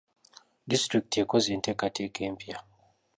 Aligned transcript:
Disitulikiti 0.71 1.17
ekoze 1.23 1.49
enteeketeeka 1.55 2.21
empya. 2.29 2.57